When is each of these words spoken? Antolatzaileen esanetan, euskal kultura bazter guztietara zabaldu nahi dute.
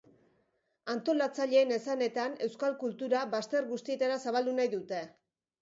Antolatzaileen 0.93 1.75
esanetan, 1.75 2.35
euskal 2.47 2.75
kultura 2.85 3.21
bazter 3.37 3.71
guztietara 3.75 4.21
zabaldu 4.27 4.57
nahi 4.59 4.77
dute. 4.77 5.05